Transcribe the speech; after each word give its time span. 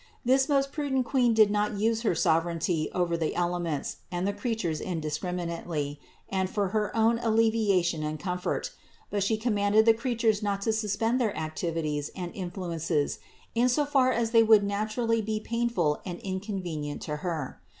This 0.25 0.49
most 0.49 0.71
prudent 0.71 1.05
Queen 1.05 1.31
did 1.35 1.51
not 1.51 1.73
use 1.77 2.01
her 2.01 2.15
sovereignty 2.15 2.89
over 2.91 3.15
the 3.15 3.35
elements 3.35 3.97
and 4.11 4.27
the 4.27 4.33
creatures 4.33 4.81
indiscriminately 4.81 5.99
and 6.27 6.49
for 6.49 6.69
her 6.69 6.89
own 6.97 7.19
alleviation 7.19 8.01
and 8.01 8.19
comfort; 8.19 8.71
but 9.11 9.21
She 9.21 9.37
commanded 9.37 9.85
the 9.85 9.93
creatures 9.93 10.41
not 10.41 10.63
to 10.63 10.73
suspend 10.73 11.21
their 11.21 11.37
activities 11.37 12.09
and 12.15 12.33
influences 12.33 13.19
in 13.53 13.65
as 13.65 13.75
far 13.75 14.11
as 14.11 14.31
they 14.31 14.41
would 14.41 14.63
naturally 14.63 15.21
be 15.21 15.39
painful 15.39 16.01
and 16.03 16.17
incon 16.21 16.63
venient 16.65 17.01
to 17.01 17.17
Her. 17.17 17.61